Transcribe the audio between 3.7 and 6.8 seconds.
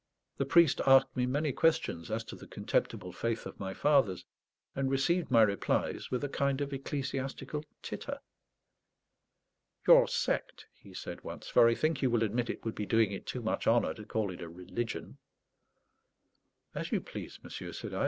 fathers, and received my replies with a kind of